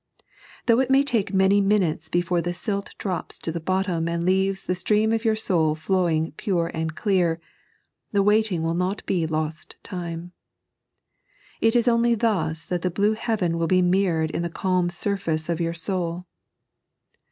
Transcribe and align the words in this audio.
Though 0.65 0.79
it 0.79 0.89
may 0.89 1.03
take 1.03 1.31
many 1.31 1.61
minutes 1.61 2.09
before 2.09 2.41
the 2.41 2.53
silt 2.53 2.95
drops 2.97 3.37
to 3.37 3.51
the 3.51 3.59
bottom 3.59 4.07
and 4.09 4.25
leaves 4.25 4.65
the 4.65 4.73
stream 4.73 5.13
of 5.13 5.23
your 5.23 5.35
soul 5.35 5.75
flowing 5.75 6.31
pure 6.37 6.71
and 6.73 6.95
clear, 6.95 7.39
the 8.11 8.23
waiting 8.23 8.63
will 8.63 8.73
not 8.73 9.05
be 9.05 9.27
lost 9.27 9.75
time; 9.83 10.31
it 11.59 11.75
is 11.75 11.87
only 11.87 12.15
thus 12.15 12.65
that 12.65 12.81
the 12.81 12.89
blue 12.89 13.13
heaven 13.13 13.59
will 13.59 13.67
be 13.67 13.83
mirrored 13.83 14.31
in 14.31 14.41
the 14.41 14.49
calm 14.49 14.89
surface 14.89 15.49
of 15.49 15.61
your 15.61 15.75
soul. 15.75 16.25